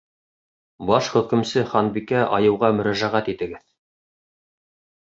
Баш 0.91 1.09
хөкөмсө 1.15 1.65
Ханбикә 1.75 2.25
айыуға 2.39 2.73
мөрәжәғәт 2.79 3.33
итегеҙ. 3.37 3.71